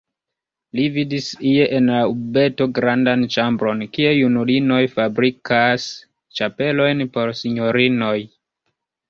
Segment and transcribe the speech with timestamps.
[0.77, 5.87] Li vidis ie en la urbeto grandan ĉambron, kie junulinoj fabrikas
[6.41, 8.17] ĉapelojn por sinjorinoj.